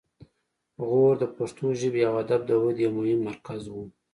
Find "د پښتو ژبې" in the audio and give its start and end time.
1.21-2.01